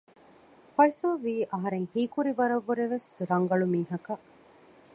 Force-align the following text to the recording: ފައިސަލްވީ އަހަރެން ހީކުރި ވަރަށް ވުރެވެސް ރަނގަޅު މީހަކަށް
ފައިސަލްވީ 0.75 1.33
އަހަރެން 1.51 1.87
ހީކުރި 1.93 2.31
ވަރަށް 2.39 2.65
ވުރެވެސް 2.67 3.09
ރަނގަޅު 3.29 3.65
މީހަކަށް 3.73 4.25